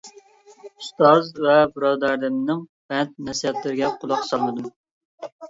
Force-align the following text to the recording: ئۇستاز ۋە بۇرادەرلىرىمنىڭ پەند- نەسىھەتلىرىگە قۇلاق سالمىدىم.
ئۇستاز 0.69 1.29
ۋە 1.47 1.57
بۇرادەرلىرىمنىڭ 1.75 2.65
پەند- 2.95 3.15
نەسىھەتلىرىگە 3.29 3.93
قۇلاق 4.01 4.27
سالمىدىم. 4.33 4.75